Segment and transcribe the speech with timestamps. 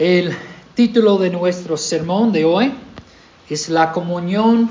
[0.00, 0.34] El
[0.74, 2.72] título de nuestro sermón de hoy
[3.50, 4.70] es La comunión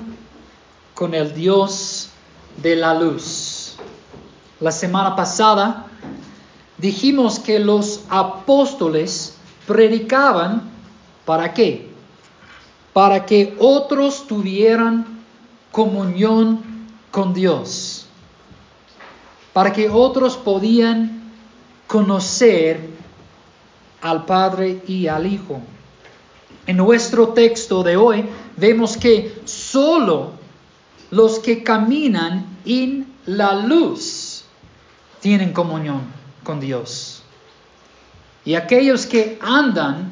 [0.96, 2.10] con el Dios
[2.58, 3.76] de la luz.
[4.60, 5.86] La semana pasada
[6.80, 9.36] dijimos que los apóstoles
[9.68, 10.64] predicaban
[11.26, 11.92] para qué?
[12.92, 15.06] Para que otros tuvieran
[15.72, 16.60] comunión
[17.12, 18.08] con Dios.
[19.54, 21.22] Para que otros podían
[21.86, 22.98] conocer
[24.02, 25.62] al Padre y al Hijo.
[26.66, 30.34] En nuestro texto de hoy vemos que solo
[31.12, 34.44] los que caminan en la luz
[35.20, 36.02] tienen comunión
[36.44, 37.24] con Dios.
[38.46, 40.12] Y aquellos que andan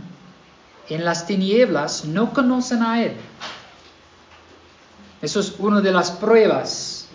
[0.90, 3.14] en las tinieblas no conocen a Él.
[5.22, 7.08] Eso es una de las pruebas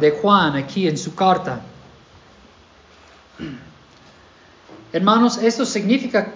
[0.00, 1.60] de Juan aquí en su carta.
[4.92, 6.34] Hermanos, esto significa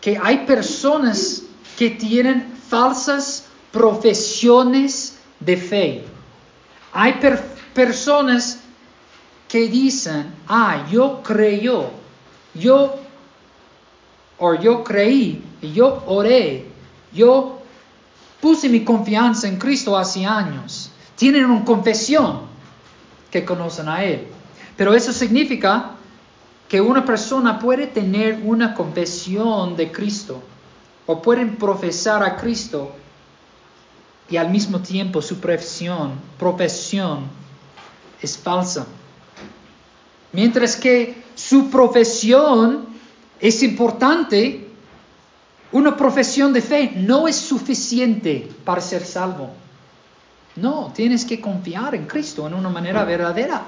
[0.00, 1.42] que hay personas
[1.78, 6.04] que tienen falsas profesiones de fe.
[6.92, 7.14] Hay
[7.74, 8.60] personas
[9.48, 11.90] que dicen, ah, yo creyó,
[12.54, 12.96] yo,
[14.38, 16.66] o yo creí, yo oré,
[17.12, 17.60] yo
[18.40, 20.90] puse mi confianza en Cristo hace años.
[21.16, 22.42] Tienen una confesión
[23.30, 24.26] que conocen a Él.
[24.76, 25.95] Pero eso significa
[26.68, 30.42] que una persona puede tener una confesión de Cristo
[31.06, 32.92] o pueden profesar a Cristo
[34.28, 37.20] y al mismo tiempo su profesión, profesión
[38.20, 38.86] es falsa.
[40.32, 42.86] Mientras que su profesión
[43.40, 44.68] es importante,
[45.72, 49.50] una profesión de fe no es suficiente para ser salvo.
[50.56, 53.62] No, tienes que confiar en Cristo en una manera verdadera.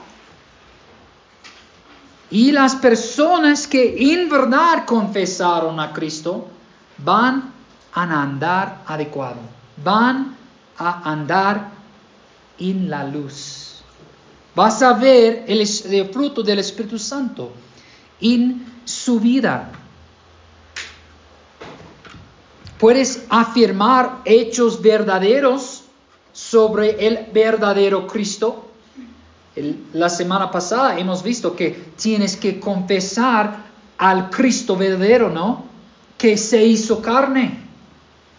[2.30, 6.48] Y las personas que en verdad confesaron a Cristo
[6.98, 7.52] van
[7.92, 9.40] a andar adecuado,
[9.82, 10.36] van
[10.76, 11.70] a andar
[12.58, 13.82] en la luz.
[14.54, 17.52] Vas a ver el, el fruto del Espíritu Santo
[18.20, 19.70] en su vida.
[22.78, 25.84] Puedes afirmar hechos verdaderos
[26.32, 28.67] sobre el verdadero Cristo
[29.92, 35.64] la semana pasada hemos visto que tienes que confesar al Cristo verdadero, ¿no?
[36.16, 37.58] Que se hizo carne,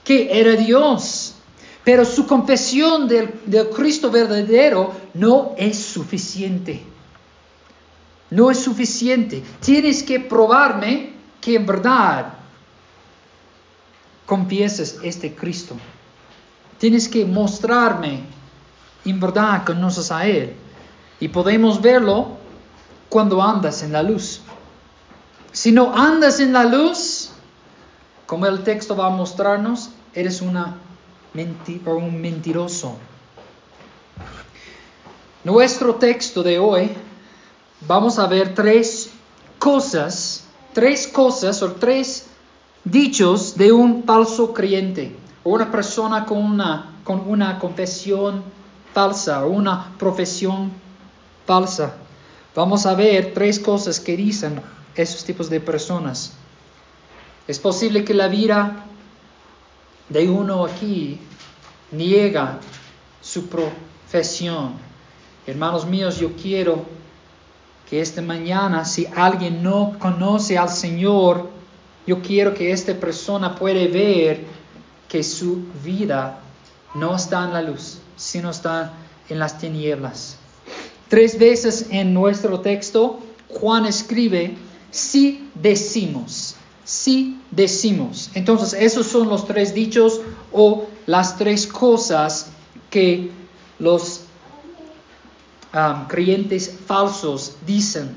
[0.04, 1.36] que era Dios.
[1.84, 3.30] Pero su confesión del,
[3.76, 6.84] Cristo verdadero no es suficiente.
[8.30, 9.44] No es suficiente.
[9.60, 12.34] Tienes que probarme que en verdad
[14.26, 15.76] confieses este Cristo.
[16.78, 18.22] Tienes que mostrarme
[19.04, 20.54] en verdad que conoces a Él.
[21.20, 22.38] Y podemos verlo
[23.10, 24.42] cuando andas en la luz.
[25.52, 27.32] Si no andas en la luz,
[28.26, 30.78] como el texto va a mostrarnos, eres una
[31.86, 32.96] un mentiroso.
[35.44, 36.90] Nuestro texto de hoy,
[37.88, 39.12] vamos a ver tres
[39.58, 42.28] cosas, tres cosas o tres
[42.84, 48.44] dichos de un falso creyente, o una persona con una, con una confesión
[48.94, 50.72] falsa, o una profesión
[51.50, 51.96] falsa.
[52.54, 54.62] Vamos a ver tres cosas que dicen
[54.94, 56.34] esos tipos de personas.
[57.48, 58.86] Es posible que la vida
[60.10, 61.20] de uno aquí
[61.92, 62.60] niega
[63.20, 64.74] su profesión.
[65.48, 66.86] Hermanos míos, yo quiero
[67.90, 71.50] que esta mañana, si alguien no conoce al Señor,
[72.06, 74.46] yo quiero que esta persona pueda ver
[75.08, 76.42] que su vida
[76.94, 78.94] no está en la luz, sino está
[79.28, 80.39] en las tinieblas.
[81.10, 84.56] Tres veces en nuestro texto Juan escribe,
[84.92, 88.30] si decimos, si decimos.
[88.36, 90.22] Entonces, esos son los tres dichos
[90.52, 92.52] o las tres cosas
[92.92, 93.32] que
[93.80, 94.22] los
[95.74, 98.16] um, creyentes falsos dicen.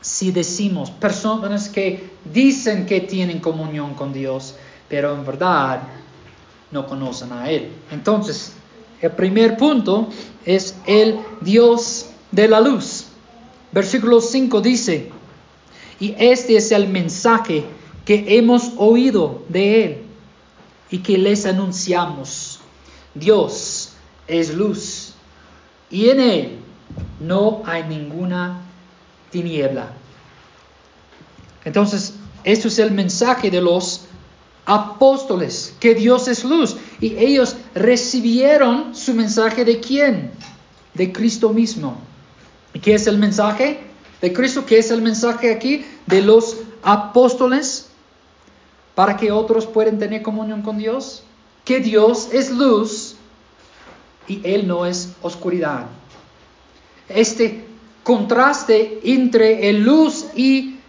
[0.00, 4.54] Si decimos, personas que dicen que tienen comunión con Dios,
[4.88, 5.82] pero en verdad
[6.70, 7.70] no conocen a Él.
[7.90, 8.52] Entonces,
[9.00, 10.08] el primer punto
[10.44, 13.06] es el Dios de la luz.
[13.72, 15.10] Versículo 5 dice,
[16.00, 17.64] y este es el mensaje
[18.04, 19.98] que hemos oído de Él
[20.90, 22.60] y que les anunciamos.
[23.14, 23.92] Dios
[24.26, 25.14] es luz
[25.90, 26.58] y en Él
[27.20, 28.62] no hay ninguna
[29.30, 29.92] tiniebla.
[31.64, 32.14] Entonces,
[32.44, 34.07] esto es el mensaje de los
[34.68, 36.76] apóstoles, que Dios es luz.
[37.00, 40.30] Y ellos recibieron su mensaje de quién?
[40.94, 41.96] De Cristo mismo.
[42.72, 43.80] ¿Y qué es el mensaje
[44.20, 44.64] de Cristo?
[44.64, 47.88] ¿Qué es el mensaje aquí de los apóstoles?
[48.98, 51.22] para que otros puedan tener comunión con Dios?
[51.64, 53.14] Que Dios es luz
[54.26, 55.86] y Él no es oscuridad.
[57.08, 57.64] Este
[58.02, 60.80] contraste entre el luz y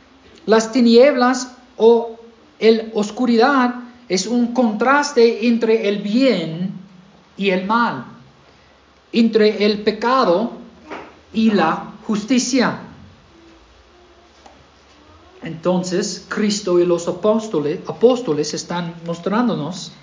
[0.47, 2.18] las tinieblas o
[2.59, 3.75] el oscuridad
[4.07, 6.73] es un contraste entre el bien
[7.37, 8.05] y el mal,
[9.13, 10.51] entre el pecado
[11.33, 12.81] y la justicia.
[15.41, 19.93] Entonces, Cristo y los apóstoles, apóstoles están mostrándonos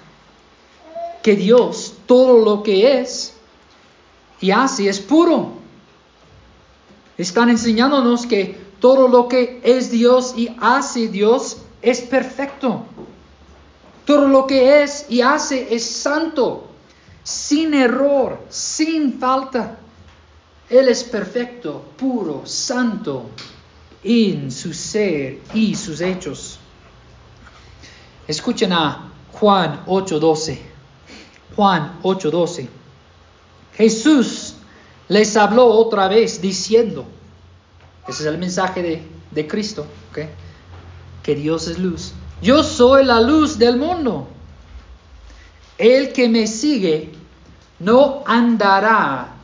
[1.22, 3.34] que Dios, todo lo que es
[4.40, 5.52] y hace, es puro.
[7.18, 12.84] Están enseñándonos que todo lo que es Dios y hace Dios es perfecto.
[14.04, 16.68] Todo lo que es y hace es santo,
[17.22, 19.78] sin error, sin falta.
[20.68, 23.30] Él es perfecto, puro, santo
[24.02, 26.58] en su ser y sus hechos.
[28.26, 30.58] Escuchen a Juan 8:12.
[31.54, 32.68] Juan 8:12.
[33.76, 34.54] Jesús
[35.06, 37.04] les habló otra vez diciendo,
[38.08, 39.86] ese es el mensaje de, de Cristo,
[41.26, 42.12] que Dios es luz.
[42.40, 44.28] Yo soy la luz del mundo.
[45.76, 47.10] El que me sigue
[47.80, 49.34] no andará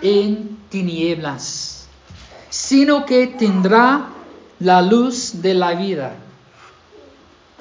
[0.00, 1.88] en tinieblas,
[2.48, 4.10] sino que tendrá
[4.60, 6.14] la luz de la vida.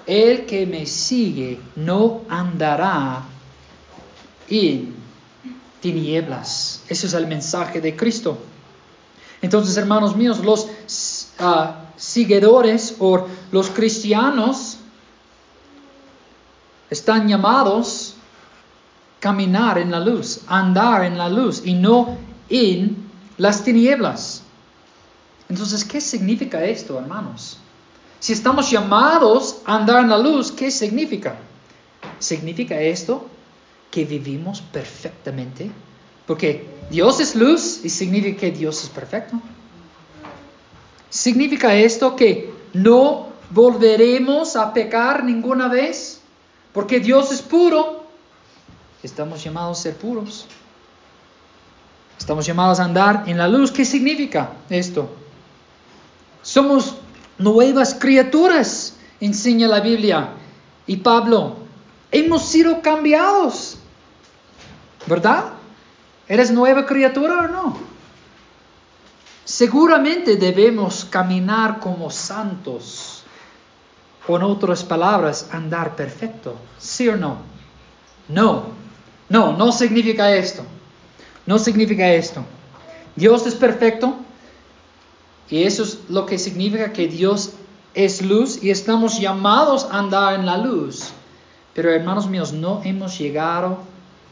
[0.06, 3.24] El que me sigue no andará
[4.48, 4.94] en
[5.82, 6.84] tinieblas.
[6.88, 8.38] Ese es el mensaje de Cristo.
[9.42, 10.68] Entonces, hermanos míos, los
[11.40, 11.79] ah,
[12.10, 14.78] seguidores o los cristianos
[16.90, 22.18] están llamados a caminar en la luz, andar en la luz y no
[22.50, 22.98] en
[23.38, 24.42] las tinieblas.
[25.50, 27.58] Entonces, ¿qué significa esto, hermanos?
[28.20, 31.36] Si estamos llamados a andar en la luz, ¿qué significa?
[32.18, 33.28] ¿Significa esto
[33.92, 35.70] que vivimos perfectamente?
[36.26, 39.40] Porque Dios es luz y significa que Dios es perfecto.
[41.10, 46.22] ¿Significa esto que no volveremos a pecar ninguna vez?
[46.74, 48.04] Porque Dios es puro.
[49.02, 50.46] Estamos llamados a ser puros.
[52.18, 53.72] Estamos llamados a andar en la luz.
[53.72, 55.10] ¿Qué significa esto?
[56.42, 56.96] Somos
[57.38, 60.30] nuevas criaturas, enseña la Biblia.
[60.86, 61.56] Y Pablo,
[62.12, 63.78] hemos sido cambiados.
[65.08, 65.54] ¿Verdad?
[66.28, 67.89] ¿Eres nueva criatura o no?
[69.46, 73.24] Seguramente debemos caminar como santos.
[74.28, 76.56] En otras palabras, andar perfecto.
[76.78, 77.38] ¿Sí o no?
[78.28, 78.66] No.
[79.28, 80.64] No, no significa esto.
[81.46, 82.44] No significa esto.
[83.16, 84.16] Dios es perfecto
[85.50, 87.54] y eso es lo que significa que Dios
[87.96, 91.10] es luz y estamos llamados a andar en la luz.
[91.74, 93.80] Pero hermanos míos, no hemos llegado,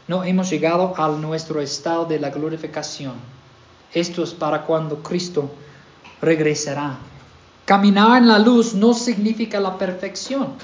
[0.06, 3.14] no hemos llegado a nuestro estado de la glorificación.
[3.92, 5.50] Esto es para cuando Cristo
[6.20, 6.98] regresará.
[7.64, 10.54] Caminar en la luz no significa la perfección.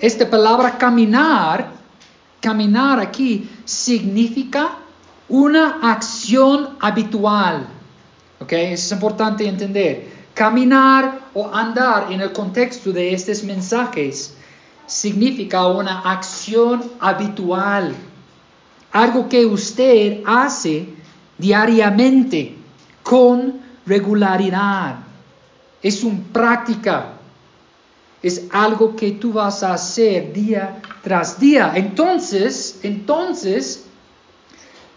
[0.00, 1.70] Esta palabra caminar,
[2.40, 4.78] caminar aquí significa
[5.28, 7.66] una acción habitual.
[8.40, 8.52] ¿Ok?
[8.52, 10.14] es importante entender.
[10.34, 14.36] Caminar o andar en el contexto de estos mensajes
[14.86, 17.94] significa una acción habitual.
[18.92, 20.95] Algo que usted hace
[21.38, 22.54] diariamente,
[23.02, 24.96] con regularidad.
[25.82, 27.12] Es una práctica.
[28.22, 31.72] Es algo que tú vas a hacer día tras día.
[31.74, 33.86] Entonces, entonces,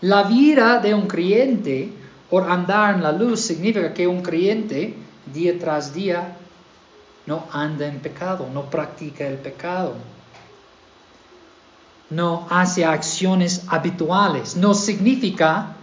[0.01, 1.93] la vida de un creyente
[2.31, 4.95] o andar en la luz significa que un creyente
[5.31, 6.37] día tras día
[7.25, 9.93] no anda en pecado, no practica el pecado,
[12.09, 14.55] no hace acciones habituales.
[14.55, 15.75] No significa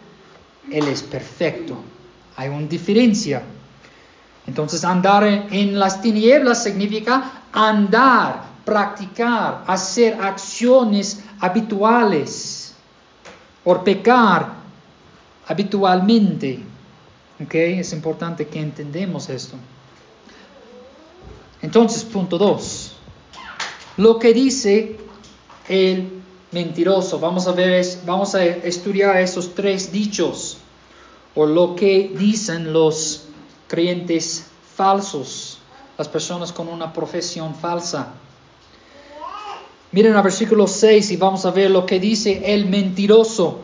[0.71, 1.77] Él es perfecto.
[2.37, 3.43] Hay una diferencia.
[4.47, 12.75] Entonces andar en las tinieblas significa andar, practicar, hacer acciones habituales
[13.65, 14.55] por pecar
[15.47, 16.61] habitualmente.
[17.45, 17.81] ¿Okay?
[17.81, 19.57] Es importante que entendemos esto.
[21.63, 22.93] Entonces, punto 2.
[23.99, 24.99] Lo que dice
[25.69, 27.19] el mentiroso.
[27.19, 30.59] Vamos a ver, vamos a estudiar esos tres dichos.
[31.35, 33.25] O lo que dicen los
[33.69, 35.59] creyentes falsos.
[35.99, 38.15] Las personas con una profesión falsa.
[39.93, 43.61] Miren al versículo 6 y vamos a ver lo que dice el mentiroso.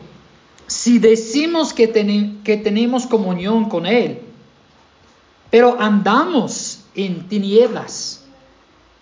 [0.65, 1.91] Si decimos que,
[2.43, 4.21] que tenemos comunión con Él,
[5.51, 8.23] pero andamos en tinieblas,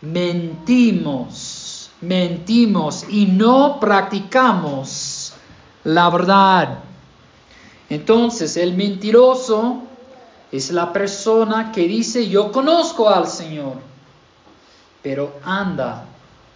[0.02, 1.51] mentimos,
[2.02, 5.34] mentimos y no practicamos
[5.84, 6.80] la verdad.
[7.90, 9.84] Entonces el mentiroso
[10.52, 13.76] es la persona que dice yo conozco al Señor,
[15.02, 16.06] pero anda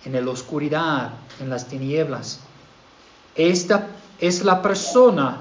[0.03, 2.39] en la oscuridad, en las tinieblas.
[3.35, 3.87] Esta
[4.19, 5.37] es la persona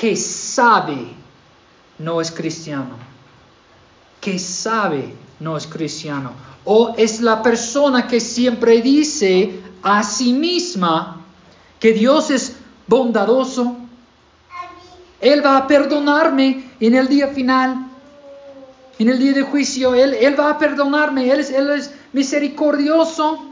[0.00, 1.14] que sabe
[1.98, 2.96] no es cristiano,
[4.20, 6.32] que sabe no es cristiano,
[6.70, 11.24] o es la persona que siempre dice a sí misma
[11.80, 12.56] que Dios es
[12.86, 13.74] bondadoso,
[15.18, 17.86] Él va a perdonarme en el día final,
[18.98, 23.48] en el día de juicio, Él, va a perdonarme, él es, él es misericordioso,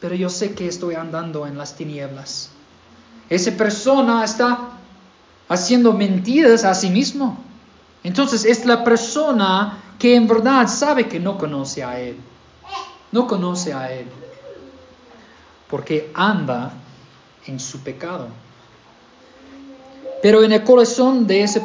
[0.00, 2.50] pero yo sé que estoy andando en las tinieblas.
[3.30, 4.80] Esa persona está
[5.48, 7.38] haciendo mentiras a sí mismo.
[8.02, 12.16] Entonces es la persona que en verdad sabe que no conoce a Él.
[13.12, 14.06] No conoce a Él.
[15.68, 16.72] Porque anda
[17.46, 18.28] en su pecado.
[20.22, 21.60] Pero en el corazón de, ese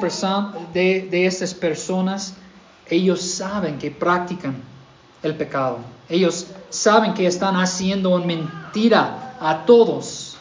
[0.74, 2.34] de, esas personas,
[2.90, 4.56] ellos saben que practican
[5.24, 5.80] el pecado.
[6.10, 10.38] Ellos saben que están haciendo mentira a todos.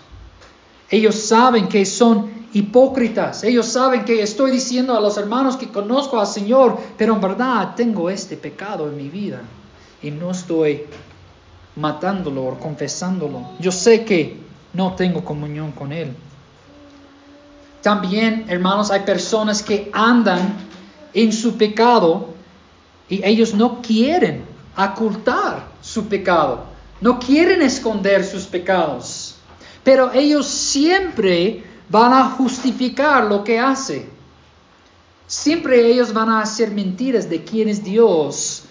[0.90, 3.44] Ellos saben que son hipócritas.
[3.44, 7.74] Ellos saben que estoy diciendo a los hermanos que conozco al Señor, pero en verdad
[7.76, 9.42] tengo este pecado en mi vida
[10.02, 10.84] y no estoy
[11.76, 13.46] matándolo o confesándolo.
[13.60, 14.36] Yo sé que
[14.72, 16.14] no tengo comunión con Él.
[17.82, 20.54] También, hermanos, hay personas que andan
[21.14, 22.30] en su pecado
[23.08, 24.44] y ellos no quieren
[24.76, 26.64] ocultar su pecado,
[27.00, 29.36] no quieren esconder sus pecados,
[29.84, 34.08] pero ellos siempre van a justificar lo que hace.
[35.28, 38.65] Siempre ellos van a hacer mentiras de quién es Dios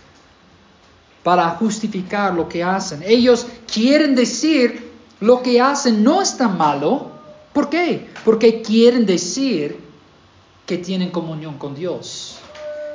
[1.25, 3.01] para justificar lo que hacen.
[3.03, 4.91] Ellos quieren decir
[5.21, 7.07] lo que hacen no es tan malo.
[7.51, 8.07] ¿Por qué?
[8.23, 9.75] Porque quieren decir
[10.67, 12.37] que tienen comunión con Dios.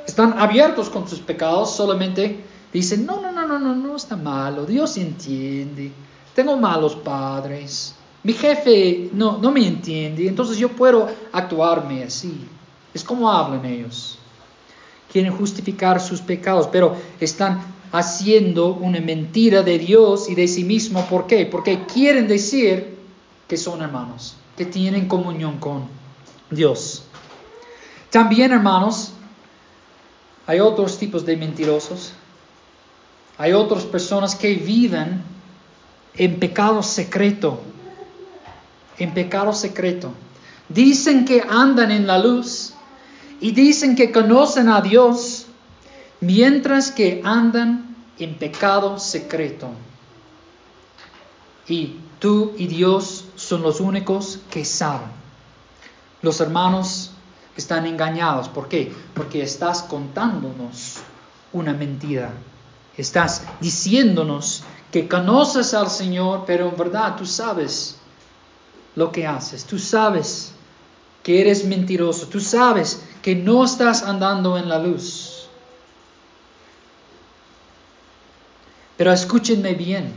[0.07, 2.39] Están abiertos con sus pecados, solamente
[2.71, 5.91] dicen, no, no, no, no, no, no está malo, Dios entiende,
[6.33, 12.47] tengo malos padres, mi jefe no, no me entiende, entonces yo puedo actuarme así.
[12.93, 14.19] Es como hablan ellos.
[15.11, 17.61] Quieren justificar sus pecados, pero están
[17.91, 21.05] haciendo una mentira de Dios y de sí mismo.
[21.07, 21.45] ¿Por qué?
[21.45, 22.97] Porque quieren decir
[23.47, 25.85] que son hermanos, que tienen comunión con
[26.49, 27.03] Dios.
[28.09, 29.13] También, hermanos,
[30.47, 32.13] hay otros tipos de mentirosos.
[33.37, 35.23] Hay otras personas que viven
[36.15, 37.59] en pecado secreto
[39.01, 40.13] en pecado secreto.
[40.69, 42.73] Dicen que andan en la luz
[43.39, 45.30] y dicen que conocen a Dios,
[46.21, 49.69] mientras que andan en pecado secreto.
[51.67, 55.09] Y tú y Dios son los únicos que saben.
[56.21, 57.11] Los hermanos
[57.57, 58.47] están engañados.
[58.47, 58.93] ¿Por qué?
[59.13, 60.97] Porque estás contándonos
[61.53, 62.31] una mentira.
[62.95, 67.97] Estás diciéndonos que conoces al Señor, pero en verdad tú sabes
[68.95, 69.65] lo que haces.
[69.65, 70.51] Tú sabes
[71.23, 72.27] que eres mentiroso.
[72.27, 75.40] Tú sabes que no estás andando en la luz.
[79.01, 80.13] Pero escúchenme bien.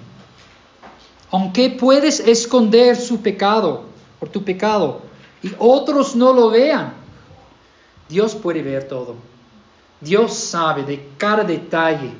[1.30, 3.84] Aunque puedes esconder su pecado
[4.20, 5.00] por tu pecado
[5.42, 6.92] y otros no lo vean,
[8.10, 9.14] Dios puede ver todo.
[10.02, 12.10] Dios sabe de cada detalle.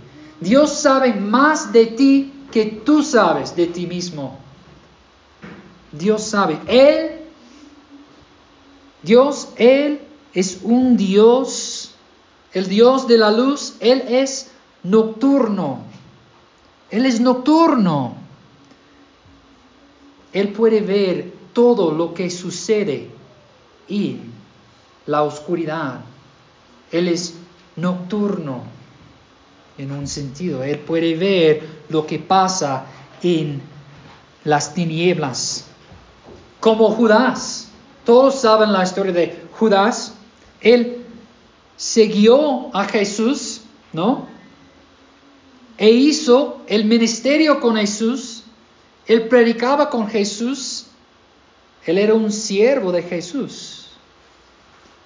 [0.41, 4.39] Dios sabe más de ti que tú sabes de ti mismo.
[5.93, 6.59] Dios sabe.
[6.67, 7.21] Él,
[9.03, 10.01] Dios, Él
[10.33, 11.91] es un Dios,
[12.55, 14.51] el Dios de la luz, Él es
[14.83, 15.93] nocturno.
[16.95, 18.15] Él es nocturno.
[20.33, 23.11] Él puede ver todo lo que sucede
[23.89, 24.33] en
[25.07, 26.03] la oscuridad.
[26.93, 27.35] Él es
[27.75, 28.63] nocturno
[29.77, 30.63] en un sentido.
[30.63, 32.87] Él puede ver lo que pasa
[33.25, 33.61] en
[34.45, 35.67] las tinieblas
[36.61, 37.71] como Judas.
[38.05, 40.15] Todos saben la historia de Judas.
[40.61, 41.05] Él
[41.77, 44.33] siguió a Jesús, ¿no?
[45.77, 48.45] E hizo el ministerio con Jesús.
[49.07, 50.87] Él predicaba con Jesús.
[51.85, 53.89] Él era un siervo de Jesús.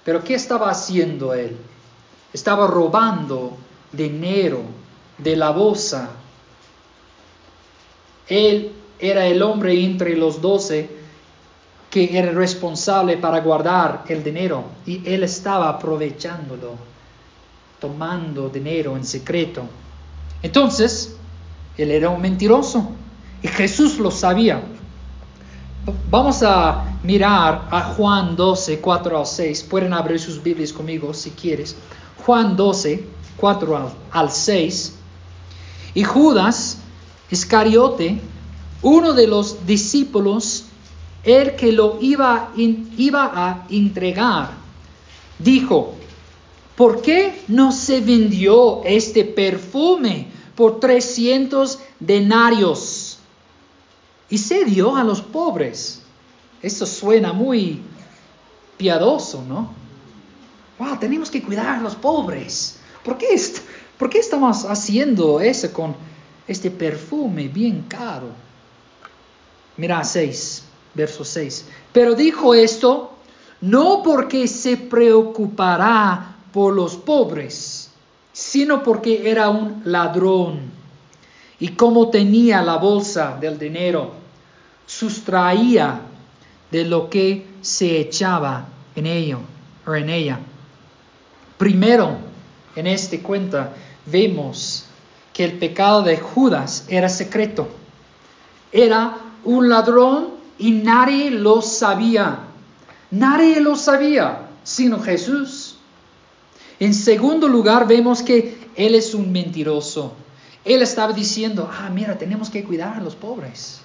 [0.03, 1.57] Pero ¿qué estaba haciendo él?
[2.33, 3.57] Estaba robando
[3.91, 4.61] dinero
[5.17, 6.09] de la bolsa.
[8.27, 10.89] Él era el hombre entre los doce
[11.89, 16.75] que era responsable para guardar el dinero y él estaba aprovechándolo,
[17.79, 19.63] tomando dinero en secreto.
[20.41, 21.15] Entonces,
[21.77, 22.91] Él era un mentiroso
[23.41, 24.61] y Jesús lo sabía.
[26.09, 29.63] Vamos a mirar a Juan 12, 4 al 6.
[29.63, 31.75] Pueden abrir sus Biblias conmigo si quieres.
[32.25, 33.05] Juan 12,
[33.37, 34.95] 4 al 6.
[35.95, 36.77] Y Judas
[37.31, 38.19] Iscariote,
[38.81, 40.65] uno de los discípulos,
[41.23, 44.51] el que lo iba, iba a entregar,
[45.37, 45.95] dijo,
[46.79, 53.17] ¿por qué no se vendió este perfume por 300 denarios
[54.29, 56.01] y se dio a los pobres?
[56.61, 57.81] Eso suena muy
[58.77, 59.73] piadoso, ¿no?
[60.77, 62.77] Wow, tenemos que cuidar a los pobres.
[63.03, 63.27] ¿Por qué,
[63.97, 65.93] ¿Por qué estamos haciendo eso con
[66.47, 68.29] este perfume bien caro?
[69.75, 71.65] Mira 6, verso 6.
[71.91, 73.11] Pero dijo esto
[73.59, 77.91] no porque se preocupará por los pobres,
[78.33, 80.71] sino porque era un ladrón.
[81.59, 84.13] Y como tenía la bolsa del dinero,
[84.85, 86.01] sustraía
[86.71, 89.39] de lo que se echaba en ello
[89.85, 90.39] o en ella.
[91.57, 92.17] Primero,
[92.75, 93.73] en este cuenta
[94.05, 94.85] vemos
[95.33, 97.67] que el pecado de Judas era secreto.
[98.71, 102.39] Era un ladrón y nadie lo sabía.
[103.11, 105.58] Nadie lo sabía, sino Jesús.
[106.79, 110.13] En segundo lugar, vemos que Él es un mentiroso.
[110.63, 113.81] Él estaba diciendo, ah, mira, tenemos que cuidar a los pobres.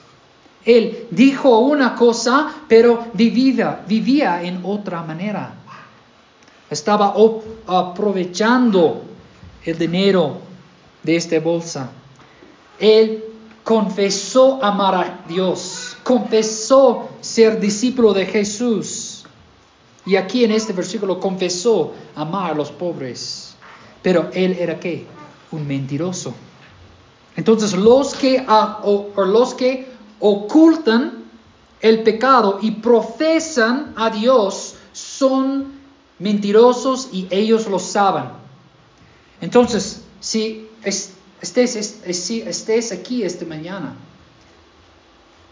[0.64, 5.54] Él dijo una cosa, pero vivía, vivía en otra manera.
[6.70, 7.14] Estaba
[7.66, 9.02] aprovechando
[9.64, 10.38] el dinero
[11.02, 11.90] de esta bolsa.
[12.78, 13.24] Él
[13.62, 19.03] confesó amar a Dios, confesó ser discípulo de Jesús.
[20.06, 23.54] Y aquí en este versículo confesó amar a los pobres.
[24.02, 25.06] Pero él era qué?
[25.50, 26.34] Un mentiroso.
[27.36, 28.44] Entonces los que,
[29.16, 29.88] los que
[30.20, 31.24] ocultan
[31.80, 35.72] el pecado y profesan a Dios son
[36.18, 38.24] mentirosos y ellos lo saben.
[39.40, 43.94] Entonces, si estés, aquí esta mañana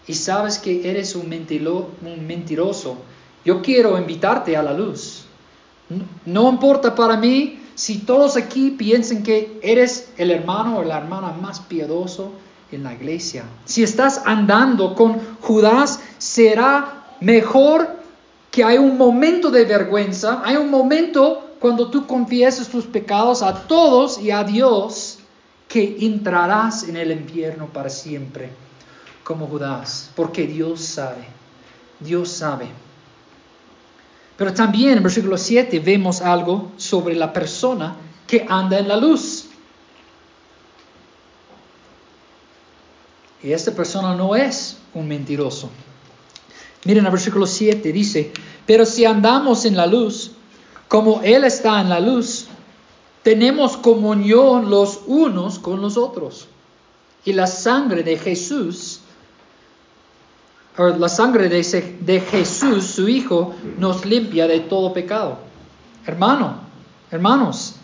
[0.07, 2.96] y sabes que eres un mentiroso,
[3.44, 5.24] yo quiero invitarte a la luz.
[6.24, 11.33] No, importa para mí si todos aquí piensan que eres el hermano o la hermana
[11.33, 12.33] más piadoso
[12.70, 13.44] en la iglesia.
[13.64, 17.88] Si estás andando con Judas, será mejor
[18.50, 23.66] que hay un momento de vergüenza, hay un momento cuando tú confiesas tus pecados a
[23.66, 25.18] todos y a Dios,
[25.68, 28.50] que entrarás en el infierno para siempre,
[29.24, 31.24] como Judas, porque Dios sabe,
[31.98, 32.66] Dios sabe.
[34.42, 37.94] Pero también en versículo 7 vemos algo sobre la persona
[38.26, 39.44] que anda en la luz.
[43.40, 45.70] Y esta persona no es un mentiroso.
[46.85, 48.33] Miren el versículo 7 dice,
[48.66, 50.33] pero si andamos en la luz,
[50.88, 52.46] como Él está en la luz,
[53.22, 56.48] tenemos comunión los unos con los otros.
[57.24, 59.01] Y la sangre de Jesús,
[60.76, 65.38] la sangre de, de Jesús, su Hijo, nos limpia de todo pecado.
[66.06, 66.56] Hermano,
[67.11, 67.74] hermanos,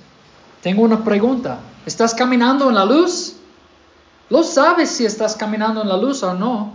[0.62, 1.61] tengo una pregunta.
[1.87, 3.35] ¿Estás caminando en la luz?
[4.31, 6.72] ¿Lo sabes si estás caminando en la luz o no?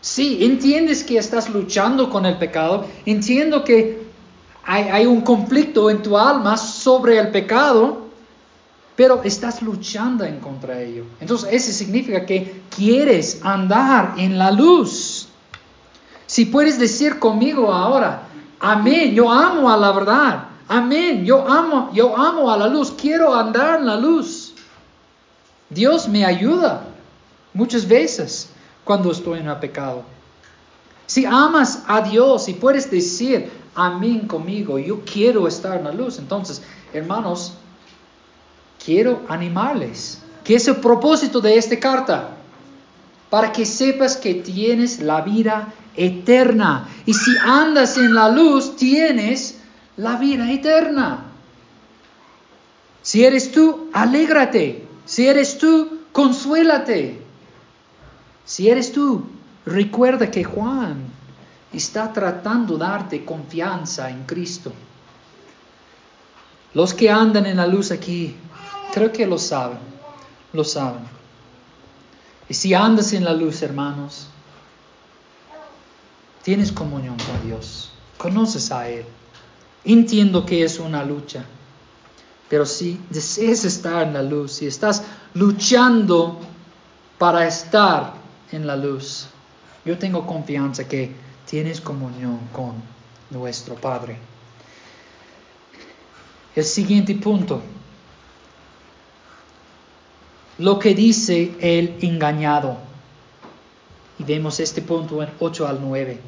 [0.00, 4.04] Sí, entiendes que estás luchando con el pecado, entiendo que
[4.66, 8.04] hay, un conflicto en tu alma sobre el pecado,
[8.96, 11.04] pero estás luchando en contra de ello.
[11.20, 15.13] Entonces, eso significa que quieres andar en la luz.
[16.34, 18.24] Si puedes decir conmigo ahora,
[18.58, 23.32] amén, yo amo a la verdad, amén, yo amo, yo amo a la luz, quiero
[23.32, 24.52] andar en la luz.
[25.70, 26.86] Dios me ayuda
[27.52, 28.48] muchas veces
[28.82, 30.02] cuando estoy en el pecado.
[31.06, 36.18] Si amas a Dios y puedes decir, amén conmigo, yo quiero estar en la luz,
[36.18, 37.52] entonces, hermanos,
[38.84, 40.20] quiero animarles.
[40.42, 42.30] ¿Qué es el propósito de esta carta?
[43.30, 46.88] Para que sepas que tienes la vida eterna.
[47.06, 49.58] Y si andas en la luz, tienes
[49.96, 51.24] la vida eterna.
[53.02, 54.86] Si eres tú, alégrate.
[55.04, 57.20] Si eres tú, consuélate.
[58.44, 59.26] Si eres tú,
[59.66, 61.04] recuerda que Juan
[61.72, 64.72] está tratando de darte confianza en Cristo.
[66.72, 68.34] Los que andan en la luz aquí,
[68.92, 69.78] creo que lo saben,
[70.52, 71.02] lo saben.
[72.48, 74.28] Y si andas en la luz, hermanos,
[76.44, 79.04] tienes comunión con Dios, conoces a Él.
[79.84, 81.44] Entiendo que es una lucha,
[82.48, 85.02] pero si deseas estar en la luz, si estás
[85.34, 86.38] luchando
[87.18, 88.14] para estar
[88.52, 89.26] en la luz.
[89.84, 91.12] Yo tengo confianza que
[91.48, 92.74] tienes comunión con
[93.30, 94.18] nuestro Padre.
[96.54, 97.62] El siguiente punto.
[100.58, 102.78] Lo que dice el engañado.
[104.18, 106.20] Y vemos este punto en 8 al 9.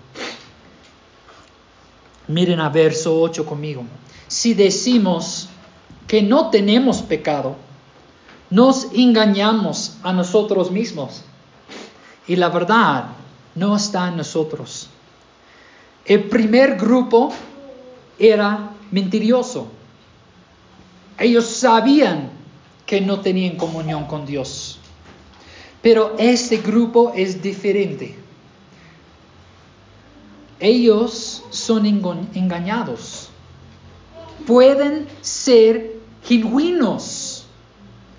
[2.28, 3.84] Miren a verso 8 conmigo.
[4.26, 5.48] Si decimos
[6.06, 7.56] que no tenemos pecado,
[8.50, 11.22] nos engañamos a nosotros mismos
[12.26, 13.06] y la verdad
[13.54, 14.88] no está en nosotros.
[16.04, 17.32] El primer grupo
[18.18, 19.68] era mentiroso.
[21.18, 22.30] Ellos sabían
[22.84, 24.78] que no tenían comunión con Dios.
[25.86, 28.16] Pero este grupo es diferente.
[30.58, 33.28] Ellos son engañados.
[34.48, 37.46] Pueden ser genuinos.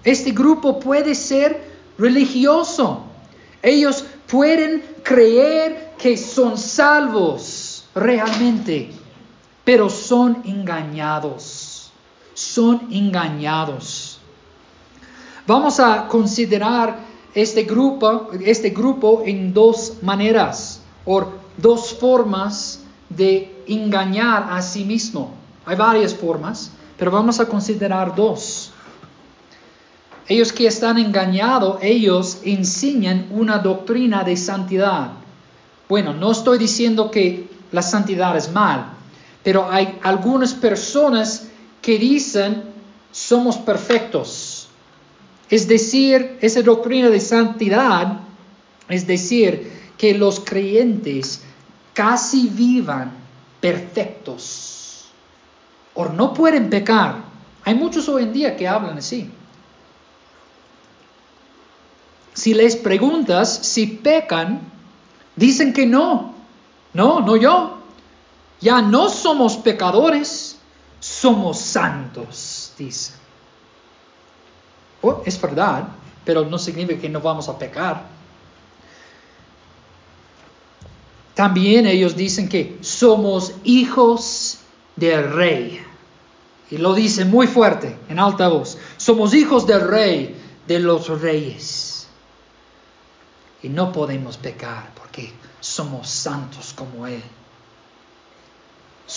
[0.06, 1.62] Este grupo puede ser
[1.98, 3.04] religioso.
[3.62, 8.92] Ellos pueden creer que son salvos realmente,
[9.66, 11.92] pero son engañados.
[12.34, 14.20] Son engañados.
[15.46, 21.23] Vamos a considerar este grupo, este grupo en dos maneras o
[21.56, 25.36] dos formas de engañar a sí mismo.
[25.63, 28.71] Hay varias formas, pero vamos a considerar dos.
[30.28, 35.12] Ellos que están engañados, ellos enseñan una doctrina de santidad.
[35.88, 38.93] Bueno, no estoy diciendo que la santidad es mal,
[39.43, 41.47] pero hay algunas personas
[41.84, 42.63] que dicen
[43.12, 44.47] somos perfectos.
[45.50, 48.20] Es decir, esa doctrina de santidad,
[48.90, 51.42] es decir, que los creyentes
[51.94, 53.12] casi vivan
[53.60, 55.06] perfectos
[55.94, 57.24] o no pueden pecar.
[57.64, 59.30] Hay muchos hoy en día que hablan así.
[62.34, 64.62] Si les preguntas si pecan,
[65.36, 66.36] dicen que no.
[66.94, 67.80] No, no yo.
[68.62, 70.58] Ya no somos pecadores,
[71.00, 73.14] somos santos, dice.
[75.02, 75.88] Oh, es verdad,
[76.26, 78.04] pero no significa que no vamos a pecar.
[81.34, 84.60] También ellos dicen que somos hijos
[84.96, 85.82] del rey.
[86.70, 88.78] Y lo dicen muy fuerte, en alta voz.
[88.98, 90.36] Somos hijos del rey,
[90.68, 92.08] de los reyes.
[93.64, 97.24] Y no podemos pecar porque somos santos como Él.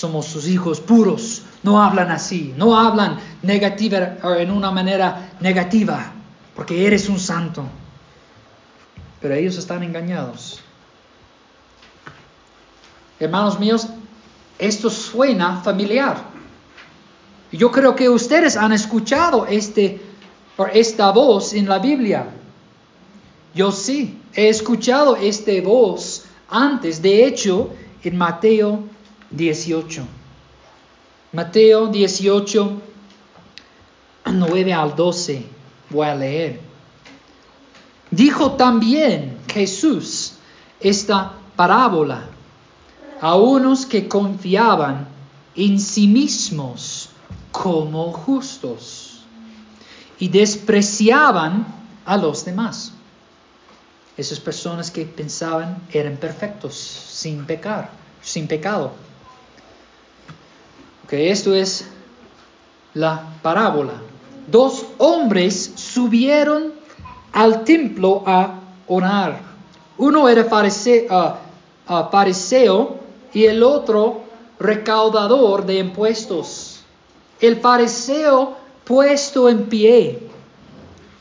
[0.00, 1.42] Somos sus hijos puros.
[1.62, 6.10] No hablan así, no hablan negativa, en una manera negativa,
[6.56, 7.66] porque eres un santo.
[9.20, 10.62] Pero ellos están engañados.
[13.18, 13.88] Hermanos míos,
[14.58, 16.16] esto suena familiar.
[17.52, 20.00] Yo creo que ustedes han escuchado este,
[20.72, 22.26] esta voz en la Biblia.
[23.54, 24.18] Yo sí.
[24.32, 27.68] He escuchado esta voz antes, de hecho,
[28.02, 28.88] en Mateo
[29.30, 30.02] 18.
[31.32, 32.80] Mateo 18,
[34.26, 35.46] 9 al 12.
[35.90, 36.60] Voy a leer.
[38.10, 40.34] Dijo también Jesús
[40.80, 42.28] esta parábola
[43.20, 45.06] a unos que confiaban
[45.54, 47.10] en sí mismos
[47.52, 49.20] como justos
[50.18, 51.66] y despreciaban
[52.04, 52.92] a los demás.
[54.16, 57.90] Esas personas que pensaban eran perfectos, sin pecar,
[58.22, 58.92] sin pecado.
[61.10, 61.86] Okay, esto es
[62.94, 63.94] la parábola.
[64.46, 66.72] Dos hombres subieron
[67.32, 69.40] al templo a orar.
[69.98, 71.42] Uno era fariseo,
[71.88, 72.94] uh,
[73.32, 74.20] y el otro
[74.60, 76.84] recaudador de impuestos.
[77.40, 80.28] El fariseo puesto en pie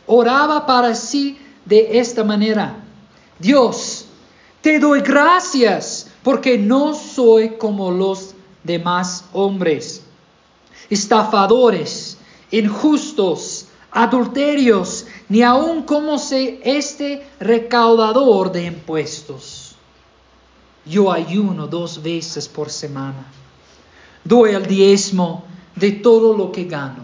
[0.06, 2.75] oraba para sí de esta manera.
[3.39, 4.06] Dios,
[4.62, 10.04] te doy gracias porque no soy como los demás hombres,
[10.89, 12.17] estafadores,
[12.52, 19.76] injustos, adulterios, ni aun como se este recaudador de impuestos.
[20.86, 23.26] Yo ayuno dos veces por semana.
[24.24, 25.43] Doy el diezmo
[25.76, 27.04] de todo lo que gano.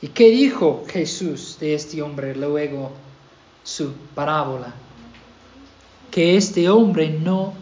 [0.00, 2.92] ¿Y qué dijo Jesús de este hombre luego
[3.62, 4.74] su parábola,
[6.10, 7.54] que este hombre no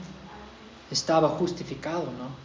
[0.92, 2.42] estaba justificado, ¿no?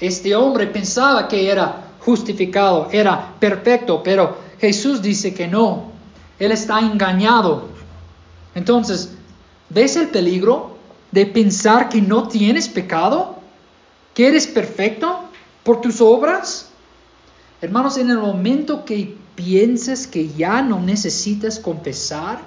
[0.00, 5.92] Este hombre pensaba que era justificado, era perfecto, pero Jesús dice que no,
[6.38, 7.68] él está engañado.
[8.54, 9.10] Entonces,
[9.68, 10.76] ¿ves el peligro
[11.12, 13.36] de pensar que no tienes pecado?
[14.14, 15.24] ¿Que eres perfecto
[15.62, 16.70] por tus obras?
[17.60, 22.40] Hermanos, en el momento que pienses que ya no necesitas confesar,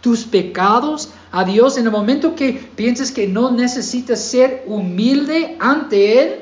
[0.00, 6.22] tus pecados a Dios en el momento que pienses que no necesitas ser humilde ante
[6.22, 6.40] Él?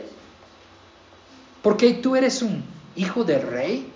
[1.62, 2.62] Porque tú eres un
[2.96, 3.90] hijo del rey.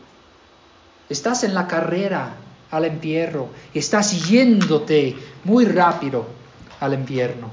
[1.08, 2.34] Estás en la carrera
[2.70, 3.48] al infierno.
[3.74, 6.26] Estás yéndote muy rápido
[6.80, 7.50] al infierno.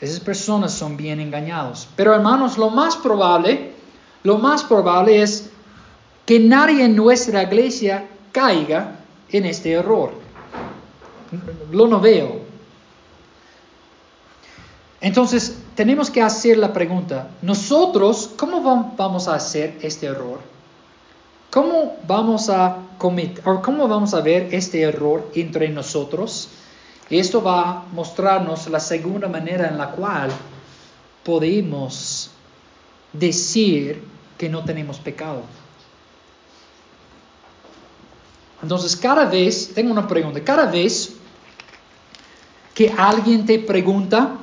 [0.00, 1.88] Esas personas son bien engañados.
[1.96, 3.72] Pero hermanos, lo más probable,
[4.24, 5.50] lo más probable es
[6.26, 8.96] que nadie en nuestra iglesia caiga
[9.30, 10.21] en este error.
[11.70, 12.42] Lo no veo.
[15.00, 20.38] Entonces, tenemos que hacer la pregunta, nosotros, ¿cómo vamos a hacer este error?
[21.50, 26.48] ¿Cómo vamos a cometer, o cómo vamos a ver este error entre nosotros?
[27.10, 30.30] Esto va a mostrarnos la segunda manera en la cual
[31.24, 32.30] podemos
[33.12, 34.04] decir
[34.38, 35.42] que no tenemos pecado.
[38.62, 41.16] Entonces, cada vez, tengo una pregunta, cada vez
[42.74, 44.36] que alguien te pregunta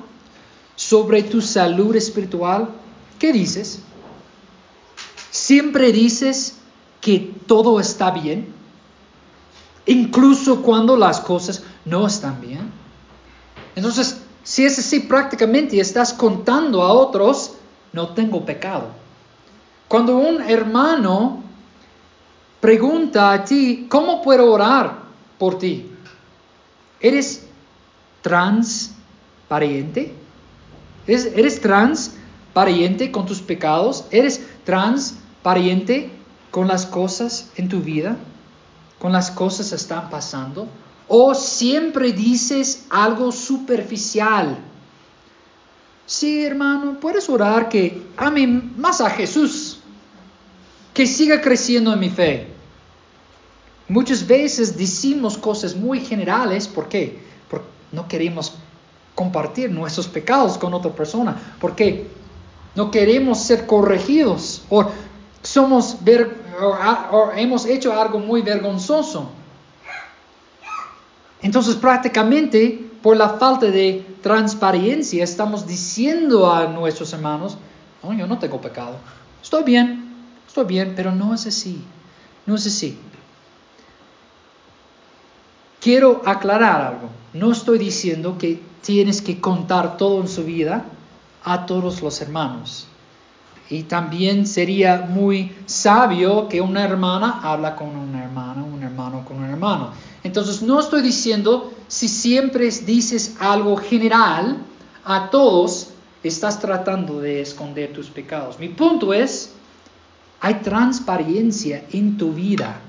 [0.75, 2.69] sobre tu salud espiritual,
[3.17, 3.81] ¿qué dices?
[5.31, 6.57] Siempre dices
[7.01, 8.53] que todo está bien,
[9.85, 12.71] incluso cuando las cosas no están bien.
[13.75, 17.53] Entonces, si es así, prácticamente estás contando a otros,
[17.93, 18.87] no tengo pecado.
[19.87, 21.43] Cuando un hermano
[22.61, 24.99] pregunta a ti, ¿cómo puedo orar
[25.37, 25.91] por ti?
[26.99, 27.48] ¿Eres
[28.21, 30.13] transparente?
[31.08, 34.05] ¿Eres, eres transparente con tus pecados?
[34.12, 36.12] ¿Eres transparente
[36.51, 38.17] con las cosas en tu vida?
[38.99, 40.67] ¿Con las cosas que están pasando?
[41.08, 44.58] ¿O siempre dices algo superficial?
[46.05, 49.79] Sí, hermano, puedes orar que ame más a Jesús,
[50.93, 52.47] que siga creciendo en mi fe.
[53.88, 57.28] Muchas veces decimos cosas muy generales, ¿por qué?
[57.91, 58.54] No queremos
[59.15, 62.08] compartir nuestros pecados con otra persona, porque
[62.75, 64.86] no queremos ser corregidos o
[65.41, 66.38] somos ver,
[67.12, 69.30] o hemos hecho algo muy vergonzoso.
[71.41, 77.58] Entonces prácticamente por la falta de transparencia estamos diciendo a nuestros hermanos,
[78.04, 78.97] no, yo no tengo pecado,
[79.41, 80.13] estoy bien,
[80.47, 81.84] estoy bien, pero no es así,
[82.45, 82.99] no es así.
[85.80, 90.85] Quiero aclarar algo, no estoy diciendo que tienes que contar todo en su vida
[91.43, 92.87] a todos los hermanos.
[93.69, 99.37] Y también sería muy sabio que una hermana habla con una hermana, un hermano con
[99.37, 99.91] un hermano.
[100.23, 104.57] Entonces no estoy diciendo si siempre dices algo general
[105.05, 105.89] a todos,
[106.23, 108.57] estás tratando de esconder tus pecados.
[108.59, 109.53] Mi punto es,
[110.39, 112.79] hay transparencia en tu vida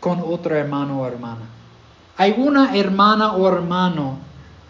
[0.00, 1.46] con otro hermano o hermana.
[2.18, 4.18] Una hermana o hermano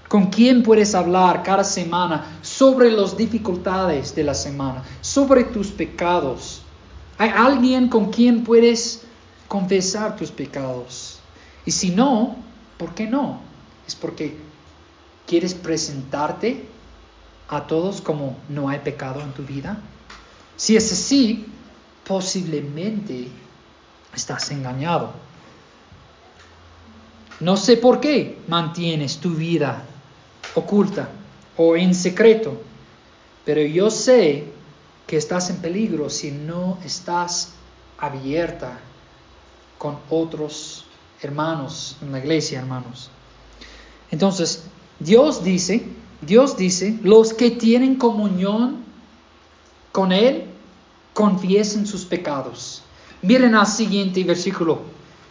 [0.08, 6.62] con quien puedes hablar cada semana sobre las dificultades de la semana, sobre tus pecados.
[7.18, 9.02] Hay alguien con quien puedes
[9.48, 11.18] confesar tus pecados.
[11.64, 12.36] Y si no,
[12.78, 13.40] ¿por qué no?
[13.86, 14.36] Es porque
[15.26, 16.68] quieres presentarte
[17.48, 19.78] a todos como no hay pecado en tu vida.
[20.56, 21.46] Si es así,
[22.06, 23.28] posiblemente
[24.14, 25.12] estás engañado.
[27.40, 29.84] No sé por qué mantienes tu vida
[30.54, 31.08] oculta
[31.56, 32.60] o en secreto,
[33.44, 34.44] pero yo sé
[35.06, 37.52] que estás en peligro si no estás
[37.98, 38.78] abierta
[39.78, 40.86] con otros
[41.22, 43.10] hermanos en la iglesia, hermanos.
[44.10, 44.64] Entonces,
[44.98, 45.84] Dios dice,
[46.22, 48.84] Dios dice, los que tienen comunión
[49.92, 50.44] con Él,
[51.12, 52.82] confiesen sus pecados.
[53.22, 54.80] Miren al siguiente versículo,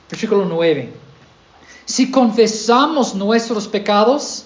[0.10, 1.05] versículo 9.
[1.86, 4.45] Si confesamos nuestros pecados,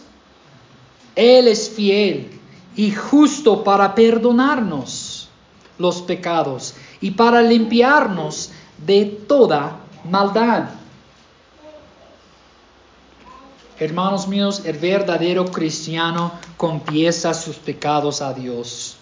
[1.15, 2.39] él es fiel
[2.75, 5.30] y justo para perdonarnos
[5.78, 8.52] los pecados y para limpiarnos
[8.86, 10.69] de toda maldad.
[13.80, 18.97] Hermanos míos, el verdadero cristiano confiesa sus pecados a Dios.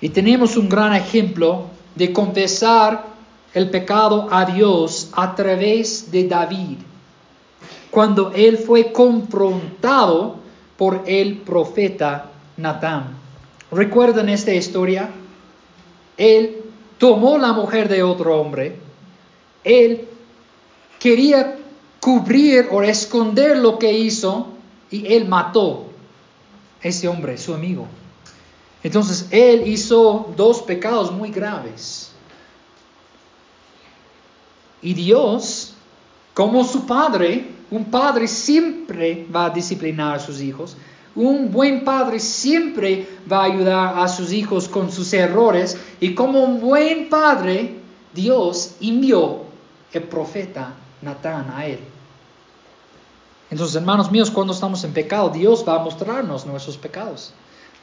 [0.00, 3.13] Y tenemos un gran ejemplo de confesar
[3.54, 6.78] el pecado a Dios a través de David
[7.94, 10.36] cuando él fue confrontado
[10.76, 13.16] por el profeta Natán.
[13.70, 15.10] ¿Recuerdan esta historia?
[16.16, 16.64] Él
[16.98, 18.76] tomó la mujer de otro hombre,
[19.62, 20.08] él
[20.98, 21.56] quería
[22.00, 24.48] cubrir o esconder lo que hizo
[24.90, 25.86] y él mató
[26.82, 27.86] a ese hombre, su amigo.
[28.82, 32.03] Entonces él hizo dos pecados muy graves.
[34.84, 35.74] Y Dios
[36.34, 40.76] Como su padre, un padre siempre va a disciplinar a sus hijos.
[41.14, 45.78] Un buen padre siempre va a ayudar a sus hijos con sus errores.
[46.00, 47.76] Y como un buen padre,
[48.12, 49.42] Dios envió
[49.92, 51.78] el profeta Natán a él.
[53.48, 57.32] Entonces, hermanos míos, cuando estamos en pecado, Dios va a mostrarnos nuestros pecados.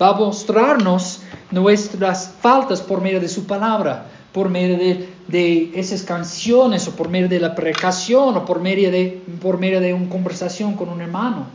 [0.01, 6.87] Va a mostrarnos nuestras faltas por medio de su palabra, por medio de, esas canciones,
[6.87, 10.75] o por medio de la predicación, o por medio de, por medio de una conversación
[10.75, 11.45] con un hermano.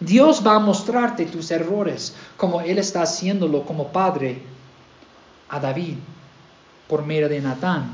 [0.00, 4.42] Dios va a mostrarte tus errores, como Él está haciéndolo como padre
[5.48, 5.96] a David,
[6.86, 7.92] por medio de Natán.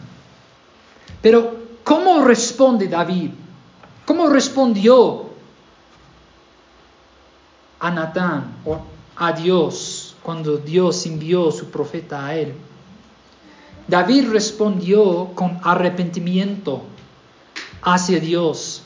[1.23, 3.31] Pero, ¿cómo responde David?
[4.05, 5.31] ¿Cómo respondió
[7.85, 8.81] a Natán o
[9.17, 12.55] a Dios cuando Dios envió su profeta a él.
[13.87, 16.83] David respondió con arrepentimiento
[17.83, 18.83] hacia Dios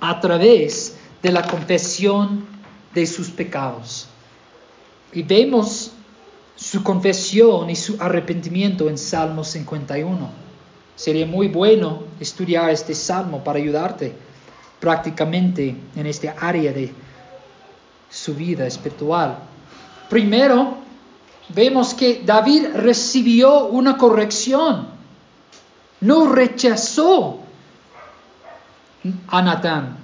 [0.00, 2.46] a través de la confesión
[2.94, 4.08] de sus pecados.
[5.12, 5.92] Y vemos
[6.54, 10.30] su confesión y su arrepentimiento en Salmo 51.
[10.94, 14.12] Sería muy bueno estudiar este salmo para ayudarte
[14.80, 16.92] prácticamente en este área de
[18.10, 19.38] su vida espiritual.
[20.08, 20.78] Primero,
[21.50, 24.88] vemos que David recibió una corrección,
[26.00, 27.40] no rechazó
[29.28, 29.96] a Natán.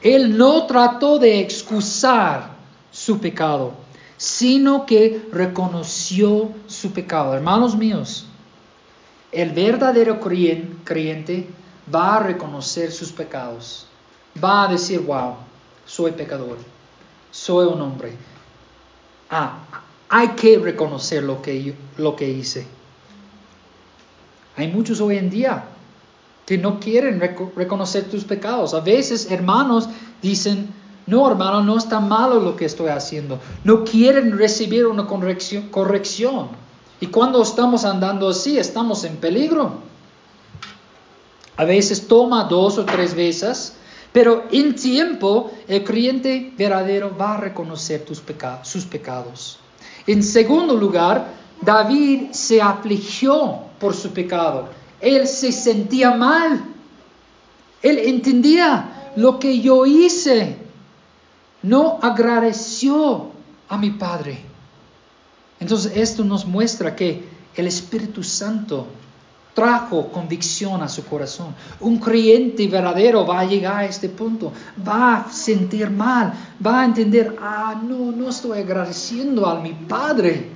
[0.00, 2.50] Él no trató de excusar
[2.90, 3.72] su pecado,
[4.16, 7.34] sino que reconoció su pecado.
[7.34, 8.26] Hermanos míos,
[9.32, 11.48] el verdadero creyente
[11.92, 13.86] va a reconocer sus pecados,
[14.42, 15.36] va a decir, wow,
[15.86, 16.58] soy pecador
[17.34, 18.16] soy un hombre.
[19.28, 19.58] Ah,
[20.16, 22.68] hay que reconocer lo que, lo que hice.
[24.56, 25.64] Hay muchos hoy en día
[26.46, 27.18] que no quieren
[27.56, 28.74] reconocer tus pecados.
[28.74, 29.88] A veces hermanos
[30.22, 30.72] dicen,
[31.08, 33.40] no hermano, no está malo lo que estoy haciendo.
[33.64, 35.68] No quieren recibir una corrección.
[35.70, 36.50] corrección.
[37.00, 39.80] Y cuando estamos andando así, estamos en peligro.
[41.56, 43.74] A veces toma dos o tres veces
[44.12, 48.22] pero en tiempo el creyente verdadero va a reconocer tus
[48.62, 49.58] sus pecados.
[50.06, 54.68] En segundo lugar, David se afligió por su pecado.
[55.00, 56.64] Él se sentía mal.
[57.82, 60.56] Él entendía lo que yo hice.
[61.62, 63.30] No agradeció
[63.68, 64.38] a mi Padre.
[65.60, 68.86] Entonces esto nos muestra que el Espíritu Santo
[69.54, 71.54] trajo convicción a su corazón.
[71.80, 74.52] Un creyente verdadero va a llegar a este punto,
[74.86, 80.50] va a sentir mal, va a entender, ah, no, no estoy agradeciendo a mi Padre.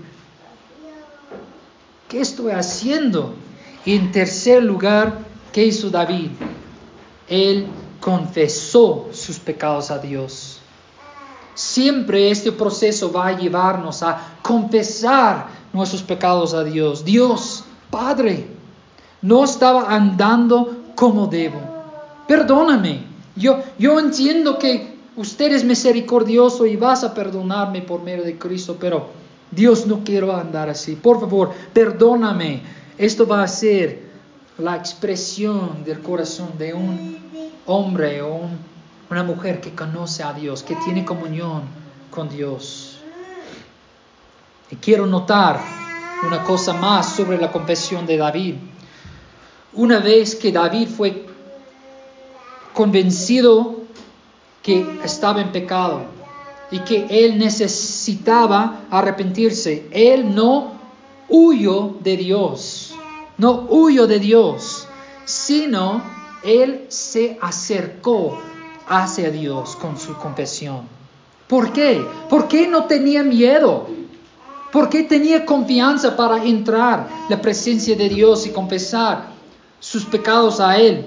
[2.08, 3.34] ¿Qué estoy haciendo?
[3.84, 5.18] Y en tercer lugar,
[5.52, 6.30] ¿qué hizo David?
[7.28, 7.66] Él
[8.00, 10.60] confesó sus pecados a Dios.
[11.54, 17.04] Siempre este proceso va a llevarnos a confesar nuestros pecados a Dios.
[17.04, 18.57] Dios, Padre,
[19.22, 21.60] no estaba andando como debo.
[22.26, 23.06] Perdóname.
[23.36, 28.76] Yo, yo entiendo que usted es misericordioso y vas a perdonarme por medio de Cristo,
[28.78, 29.08] pero
[29.50, 30.96] Dios no quiero andar así.
[30.96, 32.62] Por favor, perdóname.
[32.96, 34.08] Esto va a ser
[34.58, 37.18] la expresión del corazón de un
[37.66, 38.40] hombre o
[39.10, 41.62] una mujer que conoce a Dios, que tiene comunión
[42.10, 42.98] con Dios.
[44.70, 45.60] Y quiero notar
[46.26, 48.54] una cosa más sobre la confesión de David.
[49.74, 51.26] Una vez que David fue
[52.72, 53.76] convencido
[54.62, 56.02] que estaba en pecado
[56.70, 60.72] y que él necesitaba arrepentirse, él no
[61.28, 62.94] huyó de Dios,
[63.36, 64.86] no huyó de Dios,
[65.24, 66.02] sino
[66.42, 68.38] él se acercó
[68.86, 70.80] hacia Dios con su confesión.
[71.46, 72.02] ¿Por qué?
[72.28, 73.86] ¿Por qué no tenía miedo?
[74.72, 79.37] ¿Por qué tenía confianza para entrar la presencia de Dios y confesar
[79.90, 81.06] sus pecados a Él.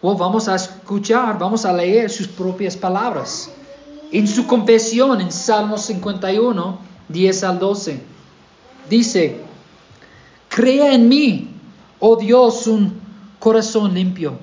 [0.00, 3.50] O vamos a escuchar, vamos a leer sus propias palabras.
[4.12, 8.00] En su confesión en Salmo 51, 10 al 12,
[8.88, 9.40] dice,
[10.48, 11.50] crea en mí,
[11.98, 12.94] oh Dios, un
[13.38, 14.38] corazón limpio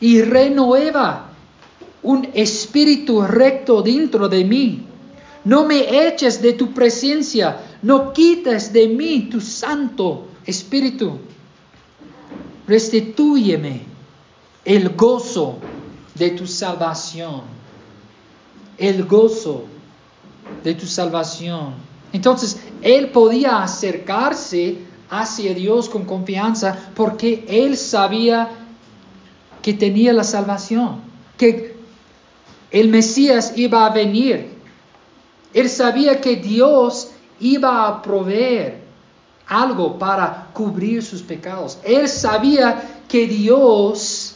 [0.00, 1.30] y renueva
[2.02, 4.82] un espíritu recto dentro de mí.
[5.44, 11.18] No me eches de tu presencia, no quites de mí tu santo espíritu
[12.68, 13.80] restitúyeme
[14.64, 15.56] el gozo
[16.14, 17.42] de tu salvación.
[18.76, 19.64] El gozo
[20.62, 21.74] de tu salvación.
[22.12, 24.78] Entonces, él podía acercarse
[25.10, 28.50] hacia Dios con confianza porque él sabía
[29.62, 31.00] que tenía la salvación,
[31.36, 31.76] que
[32.70, 34.50] el Mesías iba a venir.
[35.54, 37.10] Él sabía que Dios
[37.40, 38.82] iba a proveer
[39.46, 41.78] algo para cubrir sus pecados.
[41.84, 44.34] Él sabía que Dios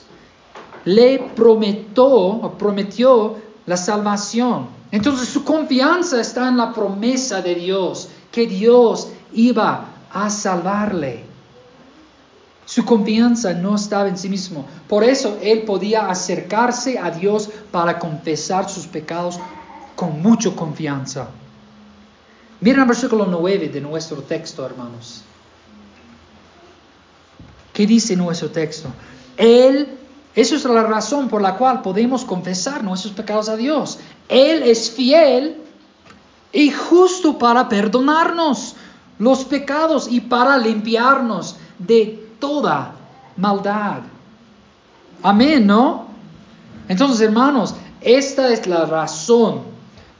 [0.84, 2.50] le prometió,
[3.66, 4.68] la salvación.
[4.92, 11.24] Entonces su confianza está en la promesa de Dios, que Dios iba a salvarle.
[12.66, 14.64] Su confianza no estaba en sí mismo.
[14.88, 19.40] Por eso él podía acercarse a Dios para confesar sus pecados
[19.96, 21.30] con mucha confianza.
[22.60, 25.24] Miren el versículo 9 de nuestro texto, hermanos.
[27.72, 28.88] ¿Qué dice nuestro texto?
[29.36, 29.88] Él,
[30.34, 33.98] eso es la razón por la cual podemos confesar nuestros pecados a Dios.
[34.28, 35.56] Él es fiel
[36.52, 38.76] y justo para perdonarnos
[39.18, 42.92] los pecados y para limpiarnos de toda
[43.36, 44.00] maldad.
[45.22, 46.06] Amén, ¿no?
[46.88, 49.60] Entonces, hermanos, esta es la razón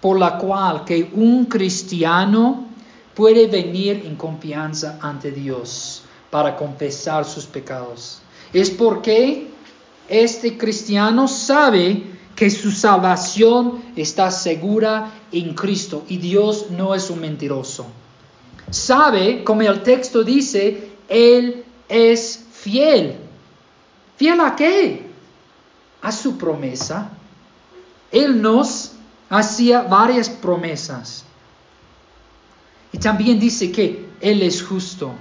[0.00, 2.66] por la cual que un cristiano
[3.14, 6.01] puede venir en confianza ante Dios
[6.32, 8.22] para confesar sus pecados.
[8.54, 9.48] Es porque
[10.08, 12.04] este cristiano sabe
[12.34, 17.84] que su salvación está segura en Cristo y Dios no es un mentiroso.
[18.70, 23.18] Sabe, como el texto dice, Él es fiel.
[24.16, 25.10] ¿Fiel a qué?
[26.00, 27.10] A su promesa.
[28.10, 28.92] Él nos
[29.28, 31.26] hacía varias promesas.
[32.90, 35.12] Y también dice que Él es justo.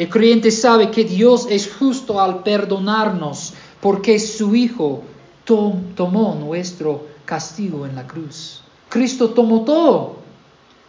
[0.00, 5.02] El creyente sabe que Dios es justo al perdonarnos porque su Hijo
[5.44, 8.62] tomó nuestro castigo en la cruz.
[8.88, 10.16] Cristo tomó todo.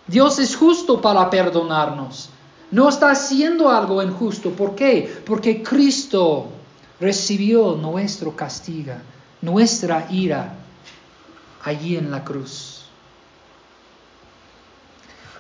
[0.07, 2.30] Dios es justo para perdonarnos.
[2.72, 4.51] No está haciendo algo injusto.
[4.51, 5.14] ¿Por qué?
[5.26, 6.45] Porque Cristo
[6.97, 8.93] recibió nuestro castigo,
[9.41, 10.55] nuestra ira
[11.66, 12.86] allí en la cruz.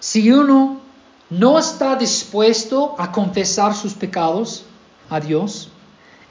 [0.01, 0.80] Si uno
[1.31, 4.65] no está dispuesto a confesar sus pecados
[5.09, 5.69] a Dios,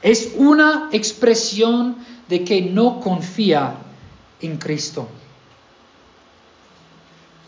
[0.01, 1.97] es una expresión
[2.29, 3.75] de que no confía
[4.39, 5.07] en Cristo.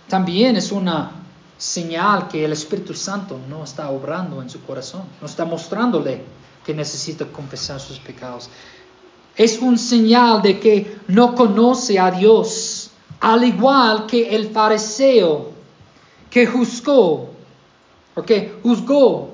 [0.09, 1.11] También es una
[1.57, 6.23] señal que el Espíritu Santo no está obrando en su corazón, no está mostrándole
[6.65, 8.49] que necesita confesar sus pecados.
[9.35, 15.51] Es un señal de que no conoce a Dios, al igual que el fariseo
[16.29, 17.32] que juzgó,
[18.15, 19.31] o que juzgó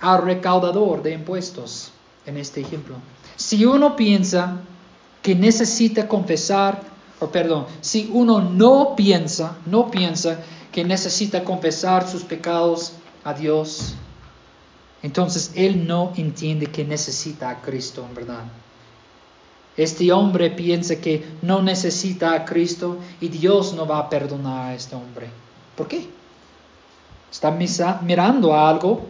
[0.00, 1.92] al recaudador de impuestos
[2.26, 2.96] en este ejemplo.
[3.36, 4.60] Si uno piensa
[5.22, 6.80] que necesita confesar,
[7.20, 10.40] o perdón, si uno no piensa, no piensa
[10.72, 12.92] que necesita confesar sus pecados
[13.24, 13.94] a Dios,
[15.02, 18.44] entonces él no entiende que necesita a Cristo en verdad.
[19.76, 24.74] Este hombre piensa que no necesita a Cristo y Dios no va a perdonar a
[24.74, 25.28] este hombre.
[25.76, 26.19] ¿Por qué?
[27.30, 29.06] Está mirando a algo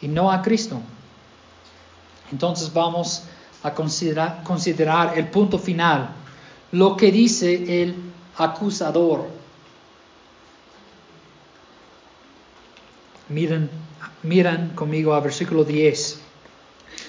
[0.00, 0.80] y no a Cristo.
[2.30, 3.24] Entonces vamos
[3.62, 6.10] a considerar, considerar el punto final,
[6.72, 7.96] lo que dice el
[8.36, 9.26] acusador
[13.28, 13.70] Miren,
[14.22, 16.20] miran conmigo a versículo 10.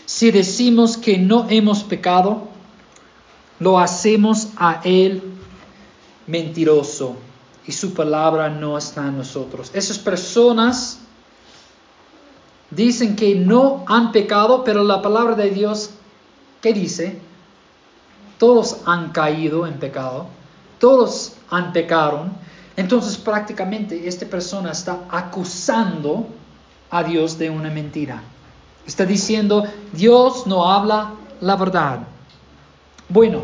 [0.05, 2.47] Si decimos que no hemos pecado,
[3.59, 5.21] lo hacemos a Él
[6.25, 7.17] mentiroso
[7.67, 9.71] y su palabra no está en nosotros.
[9.73, 10.99] Esas personas
[12.69, 15.91] dicen que no han pecado, pero la palabra de Dios,
[16.61, 17.19] ¿qué dice?
[18.37, 20.27] Todos han caído en pecado,
[20.79, 22.29] todos han pecado
[22.77, 26.27] entonces prácticamente esta persona está acusando
[26.89, 28.21] a Dios de una mentira.
[28.85, 29.63] Está diciendo,
[29.93, 31.99] Dios no habla la verdad.
[33.07, 33.41] Bueno,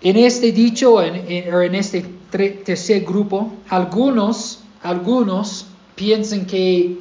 [0.00, 6.98] en este dicho, en, en este tercer grupo, algunos, algunos piensan que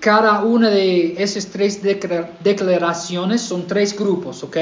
[0.00, 4.56] cada una de esas tres declaraciones son tres grupos, ¿ok?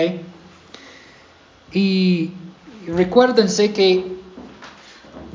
[1.72, 2.30] Y
[2.86, 4.05] recuérdense que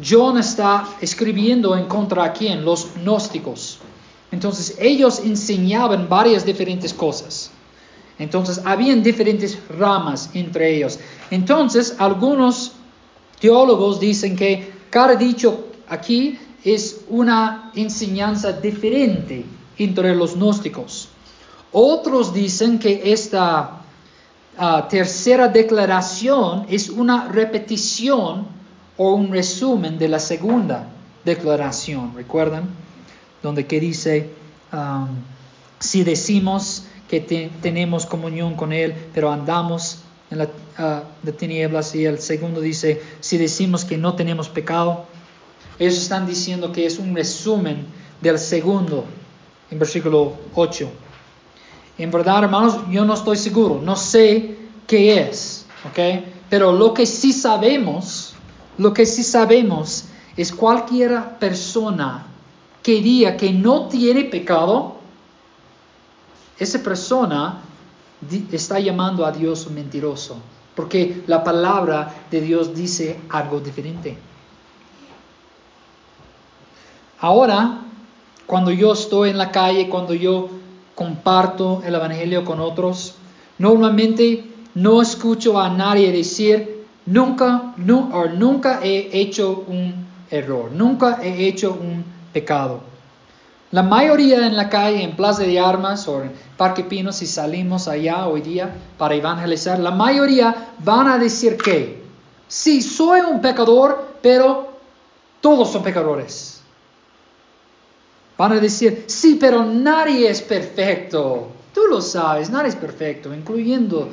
[0.01, 2.63] John está escribiendo en contra a quién?
[2.63, 3.79] Los gnósticos.
[4.31, 7.51] Entonces ellos enseñaban varias diferentes cosas.
[8.19, 10.99] Entonces habían diferentes ramas entre ellos.
[11.29, 12.73] Entonces algunos
[13.39, 19.45] teólogos dicen que cada dicho aquí es una enseñanza diferente
[19.77, 21.09] entre los gnósticos.
[21.71, 23.81] Otros dicen que esta
[24.57, 28.47] ah, tercera declaración es una repetición
[28.97, 30.87] o un resumen de la segunda
[31.23, 32.13] declaración.
[32.15, 32.69] ¿Recuerdan?
[33.43, 34.31] Donde que dice,
[34.73, 35.07] um,
[35.79, 39.99] si decimos que tenemos comunión con Él, pero andamos
[40.29, 41.95] en la ah, de tinieblas.
[41.95, 45.05] Y el segundo dice, si decimos que no tenemos pecado,
[45.79, 47.85] ellos están diciendo que es un resumen
[48.21, 49.05] del segundo,
[49.69, 50.89] en versículo 8.
[51.97, 54.55] En verdad, hermanos, yo no estoy seguro, no sé
[54.85, 56.23] qué es, ¿ok?
[56.49, 58.33] Pero lo que sí sabemos,
[58.77, 60.05] lo que sí sabemos
[60.35, 62.27] es cualquier persona
[62.83, 64.96] que diga que no tiene pecado,
[66.59, 67.61] esa persona
[68.51, 70.37] está llamando a Dios mentiroso,
[70.75, 74.17] porque la palabra de Dios dice algo diferente.
[77.19, 77.81] Ahora,
[78.45, 80.49] cuando yo estoy en la calle, cuando yo
[80.95, 83.15] comparto el Evangelio con otros,
[83.57, 84.45] normalmente
[84.75, 92.03] no escucho a nadie decir, nunca, nunca he hecho un error, nunca he hecho un
[92.31, 92.96] pecado.
[93.71, 97.89] La mayoría en la calle, en Plaza de Armas o en Parque Pino, si salimos
[97.89, 102.01] allá hoy día para evangelizar, la mayoría van a decir que,
[102.47, 104.69] sí, soy un pecador, pero
[105.41, 106.61] todos son pecadores.
[108.37, 111.49] Van a decir, sí, pero nadie es perfecto.
[111.73, 114.09] Tú lo sabes, nadie es perfecto, incluyendo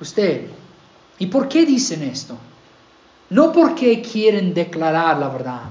[0.00, 0.48] usted.
[1.18, 2.36] ¿Y por qué dicen esto?
[3.30, 5.62] No porque quieren declarar la verdad,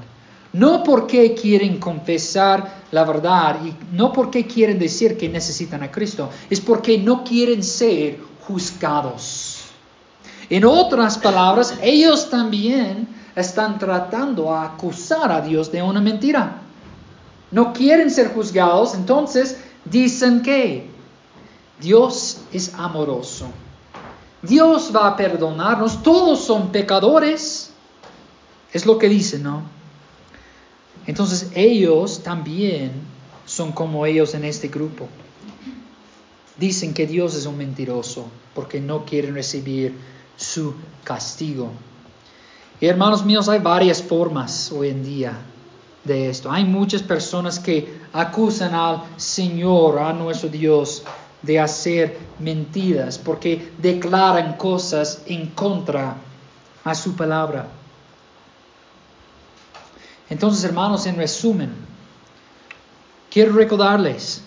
[0.56, 6.30] no porque quieren confesar la verdad y no porque quieren decir que necesitan a Cristo,
[6.50, 9.66] es porque no quieren ser juzgados.
[10.50, 16.62] En otras palabras, ellos también están tratando de acusar a Dios de una mentira.
[17.52, 20.90] No quieren ser juzgados, entonces dicen que
[21.82, 23.48] Dios es amoroso.
[24.42, 27.72] Dios va a perdonarnos, todos son pecadores.
[28.72, 29.75] Es lo que dicen, ¿no?
[31.08, 32.92] Entonces ellos también
[33.46, 35.08] son como ellos en este grupo.
[36.58, 39.96] Dicen que Dios es un mentiroso porque no quieren recibir
[40.38, 41.72] su castigo.
[42.80, 45.38] Y hermanos míos, hay varias formas hoy en día
[46.04, 46.52] de esto.
[46.52, 51.04] Hay muchas personas que acusan al Señor, a nuestro Dios,
[51.42, 56.18] de hacer mentiras porque declaran cosas en contra
[56.84, 57.68] a su palabra.
[60.30, 61.72] Entonces, hermanos, en resumen,
[63.30, 64.42] quiero recordarles,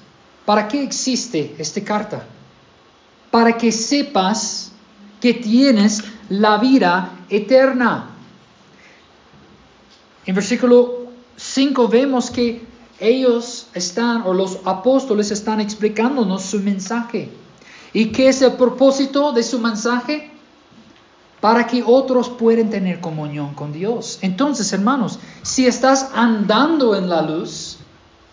[0.44, 2.24] ¿para qué existe esta carta?
[3.30, 4.72] Para que sepas
[5.20, 8.10] que tienes la vida eterna.
[10.26, 12.66] En versículo 5 vemos que
[13.00, 17.30] ellos están, o los apóstoles están explicándonos su mensaje.
[17.92, 20.30] ¿Y qué es el propósito de su mensaje?
[21.41, 24.18] Para que otros puedan tener comunión con Dios.
[24.22, 27.78] Entonces, hermanos, si estás andando en la luz,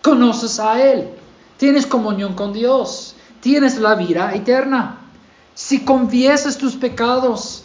[0.02, 1.08] conoces a Él,
[1.56, 4.98] tienes comunión con Dios, tienes la vida eterna.
[5.54, 7.64] Si confiesas tus pecados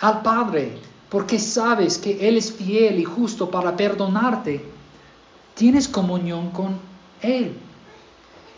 [0.00, 0.78] al Padre,
[1.08, 4.64] porque sabes que Él es fiel y justo para perdonarte,
[5.54, 6.78] tienes comunión con
[7.22, 7.56] Él.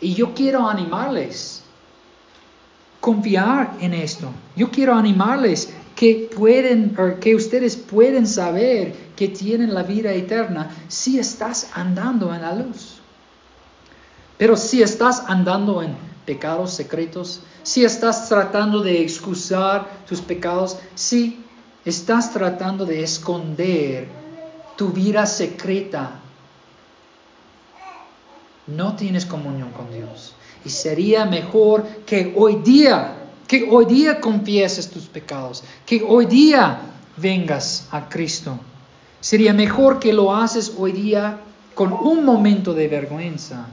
[0.01, 1.63] Y yo quiero animarles,
[3.07, 4.29] confiar en esto.
[4.57, 11.17] Yo quiero animarles que pueden, que ustedes pueden saber que tienen la vida eterna si
[11.17, 12.99] estás andando en la luz.
[14.37, 15.95] Pero si estás andando en
[16.25, 21.45] pecados secretos, si estás tratando de excusar tus pecados, si
[21.85, 24.09] estás tratando de esconder
[24.75, 26.19] tu vida secreta,
[28.67, 30.35] no tienes comunión con Dios.
[30.67, 33.13] Y sería mejor que hoy día
[33.47, 36.81] que hoy día confieses tus pecados, que hoy día
[37.15, 38.59] vengas a Cristo.
[39.21, 41.39] Sería mejor que lo haces hoy día
[41.73, 43.67] con un momento de vergüenza,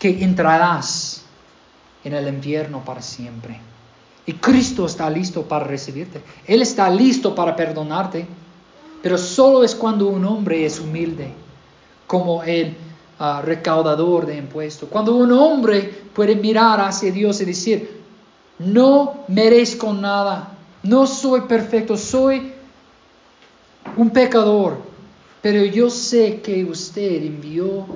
[0.00, 1.22] que entrarás
[2.02, 3.60] en el infierno para siempre.
[4.26, 6.20] Y Cristo está listo para recibirte.
[6.44, 8.26] Él está listo para perdonarte.
[9.00, 11.32] Pero solo es cuando un hombre es humilde,
[12.08, 12.76] como el
[13.20, 14.88] ah, recaudador de impuestos.
[14.88, 18.00] Cuando un hombre puede mirar hacia Dios y decir,
[18.58, 22.52] no merezco nada, no soy perfecto, soy
[23.96, 24.78] un pecador,
[25.40, 27.86] pero yo sé que usted envió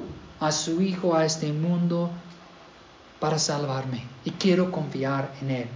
[0.41, 2.11] a su Hijo a este mundo
[3.19, 5.69] para salvarme y quiero confiar en Él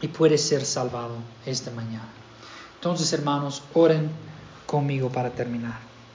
[0.00, 2.08] y puede ser salvado esta mañana.
[2.76, 4.08] Entonces, hermanos, oren
[4.66, 5.87] conmigo para terminar.